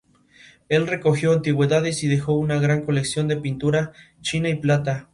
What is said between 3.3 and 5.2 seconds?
pintura, china y plata.